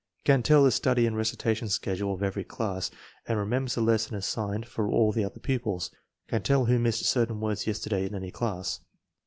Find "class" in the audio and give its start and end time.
2.43-2.89, 8.31-8.79